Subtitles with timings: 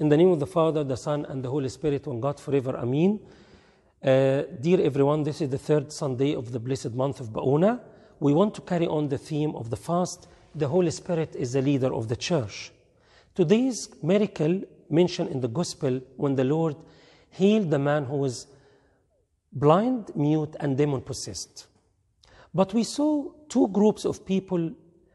[0.00, 2.76] In the name of the Father, the Son, and the Holy Spirit, one God forever.
[2.76, 3.18] Amen.
[4.00, 7.80] Uh, dear everyone, this is the third Sunday of the blessed month of Bauna.
[8.20, 10.28] We want to carry on the theme of the fast.
[10.54, 12.70] The Holy Spirit is the leader of the church.
[13.34, 16.76] Today's miracle mentioned in the Gospel when the Lord
[17.30, 18.46] healed the man who was
[19.50, 21.66] blind, mute, and demon possessed.
[22.54, 24.70] But we saw two groups of people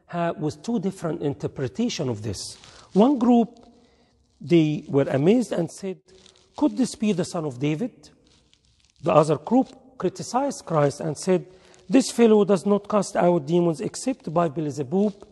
[0.08, 2.58] have, with two different interpretation of this.
[2.92, 3.60] One group,
[4.40, 5.98] they were amazed and said,
[6.56, 8.10] Could this be the son of David?
[9.02, 11.46] The other group criticized Christ and said,
[11.88, 15.26] This fellow does not cast out demons except by Beelzebub,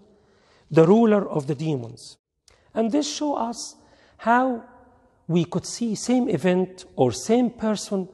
[0.70, 2.16] the ruler of the demons.
[2.74, 3.76] And this show us
[4.18, 4.64] how
[5.28, 8.08] we could see same event or same person,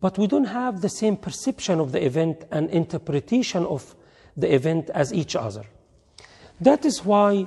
[0.00, 3.94] but we don't have the same perception of the event and interpretation of
[4.36, 5.64] the event as each other.
[6.60, 7.46] That is why,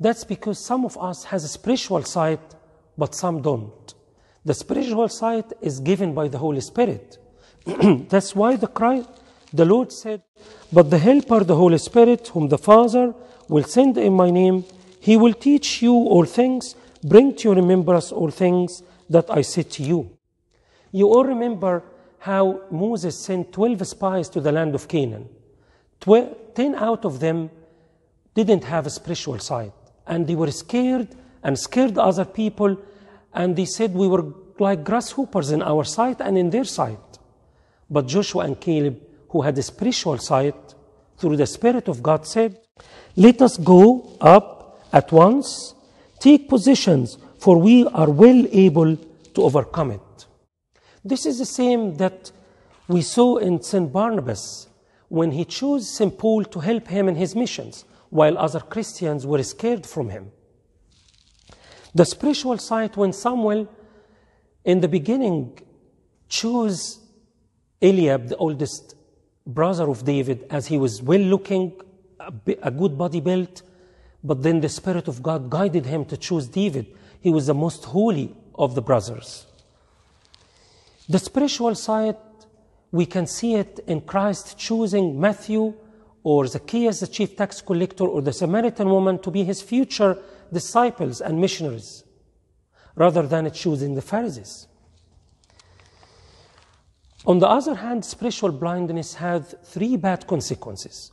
[0.00, 2.40] that's because some of us has a spiritual sight,
[2.96, 3.94] but some don't.
[4.44, 7.18] The spiritual sight is given by the Holy Spirit.
[8.08, 8.68] that's why the
[9.52, 10.22] the Lord said,
[10.72, 13.14] But the Helper, the Holy Spirit, whom the Father
[13.48, 14.64] will send in my name,
[15.00, 19.70] he will teach you all things, bring to your remembrance all things that I said
[19.72, 20.10] to you.
[20.92, 21.82] You all remember
[22.18, 25.28] how Moses sent 12 spies to the land of Canaan.
[26.00, 27.50] Twe- 10 out of them
[28.34, 29.72] didn't have a spiritual sight,
[30.08, 31.08] and they were scared
[31.42, 32.76] and scared other people,
[33.32, 34.24] and they said we were
[34.58, 36.98] like grasshoppers in our sight and in their sight.
[37.88, 40.56] But Joshua and Caleb, who had a spiritual sight,
[41.18, 42.58] through the Spirit of God, said,
[43.16, 45.74] Let us go up at once,
[46.20, 50.26] take positions, for we are well able to overcome it.
[51.04, 52.30] This is the same that
[52.88, 53.92] we saw in St.
[53.92, 54.68] Barnabas
[55.08, 56.16] when he chose St.
[56.16, 60.32] Paul to help him in his missions, while other Christians were scared from him.
[61.94, 63.68] The spiritual sight when Samuel,
[64.64, 65.58] in the beginning,
[66.28, 67.00] chose
[67.80, 68.94] Eliab, the oldest
[69.46, 71.80] brother of David, as he was well looking,
[72.20, 73.62] a, good body built,
[74.22, 76.86] but then the Spirit of God guided him to choose David.
[77.20, 79.46] He was the most holy of the brothers.
[81.08, 82.16] The spiritual side,
[82.92, 85.74] we can see it in Christ choosing Matthew
[86.30, 90.18] or Zacchaeus, the chief tax collector, or the Samaritan woman to be his future
[90.52, 92.04] disciples and missionaries,
[92.94, 94.66] rather than choosing the Pharisees.
[97.24, 101.12] On the other hand, spiritual blindness has three bad consequences.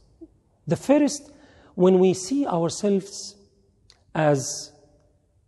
[0.68, 1.32] The first,
[1.76, 3.38] when we see ourselves
[4.14, 4.74] as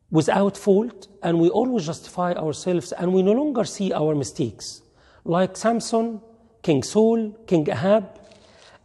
[0.09, 4.81] without fault and we always justify ourselves and we no longer see our mistakes,
[5.25, 6.22] like Samson,
[6.61, 8.06] King Saul, King Ahab.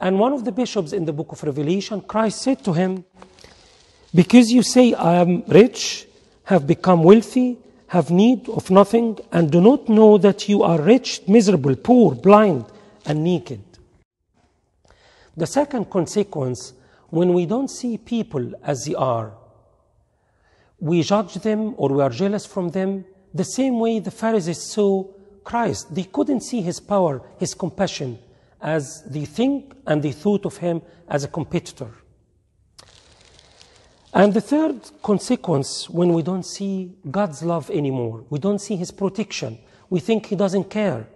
[0.03, 3.05] And one of the bishops in the book of Revelation, Christ said to him,
[4.13, 6.09] Because you say, I am rich,
[6.43, 11.21] have become wealthy, have need of nothing, and do not know that you are rich,
[11.29, 12.65] miserable, poor, blind,
[13.07, 13.63] and naked.
[15.37, 16.73] The second consequence,
[17.11, 19.33] when we don't see people as they are,
[20.81, 25.05] we judge them or we are jealous from them the same way the Pharisees saw
[25.45, 25.95] Christ.
[25.95, 28.19] They couldn't see his power, his compassion,
[28.63, 31.91] as they think and they thought of him as a competitor.
[34.15, 38.91] And the third consequence, when we don't see God's love anymore, we don't see his
[38.91, 39.59] protection,
[39.89, 41.07] we think he doesn't care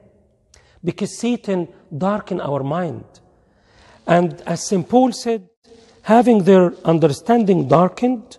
[0.82, 3.04] because Satan darkened our mind.
[4.06, 4.88] And as St.
[4.88, 5.48] Paul said,
[6.02, 8.38] having their understanding darkened,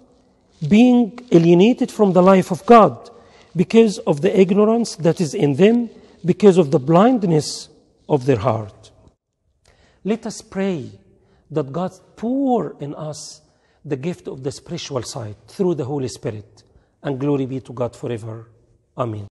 [0.68, 3.10] being alienated from the life of God
[3.56, 5.90] because of the ignorance that is in them,
[6.24, 7.70] because of the blindness
[8.08, 8.77] of their heart.
[10.08, 10.90] Let us pray
[11.52, 13.42] that God pour in us
[13.84, 16.64] the gift of the spiritual sight through the Holy Spirit,
[17.04, 18.48] and glory be to God forever.
[18.98, 19.26] Amen.